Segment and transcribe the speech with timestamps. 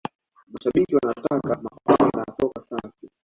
[0.53, 3.05] mashabiki wa nataka makombe na soka safi